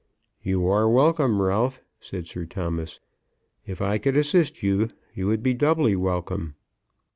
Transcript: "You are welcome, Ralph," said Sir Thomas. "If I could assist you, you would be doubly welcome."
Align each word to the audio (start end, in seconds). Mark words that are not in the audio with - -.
"You 0.41 0.65
are 0.67 0.89
welcome, 0.89 1.43
Ralph," 1.43 1.79
said 1.99 2.25
Sir 2.25 2.45
Thomas. 2.47 2.99
"If 3.67 3.83
I 3.83 3.99
could 3.99 4.17
assist 4.17 4.63
you, 4.63 4.87
you 5.13 5.27
would 5.27 5.43
be 5.43 5.53
doubly 5.53 5.95
welcome." 5.95 6.55